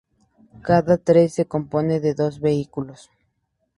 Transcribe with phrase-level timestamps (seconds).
[0.67, 3.11] Cada tren se compone de dos vehículos.